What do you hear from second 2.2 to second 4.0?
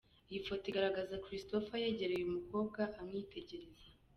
uyu mukobwa amwitegereza.